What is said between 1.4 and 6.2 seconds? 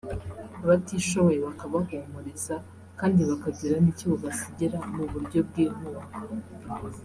bakabahumuriza kandi bakagira n’icyo babasigira mu buryo bw’inkunga